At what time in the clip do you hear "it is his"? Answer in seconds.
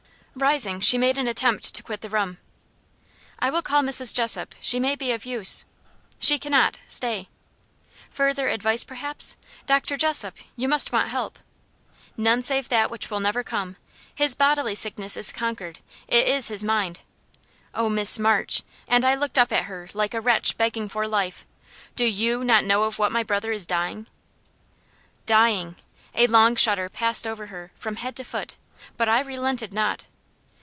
16.07-16.63